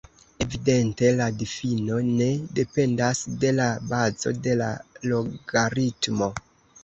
Evidente 0.43 1.09
la 1.17 1.25
difino 1.41 1.97
ne 2.07 2.29
dependas 2.59 3.21
de 3.43 3.51
la 3.59 3.67
bazo 3.91 4.35
de 4.47 4.55
la 4.63 4.71
logaritmo. 5.11 6.31